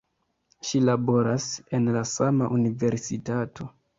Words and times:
Ŝi 0.67 0.79
laboras 0.85 1.45
en 1.79 1.91
la 1.97 2.03
sama 2.13 2.49
universitato. 2.57 3.71